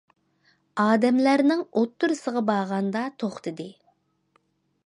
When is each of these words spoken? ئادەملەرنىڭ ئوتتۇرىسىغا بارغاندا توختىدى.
ئادەملەرنىڭ 0.83 1.61
ئوتتۇرىسىغا 1.81 2.43
بارغاندا 2.51 3.07
توختىدى. 3.25 3.69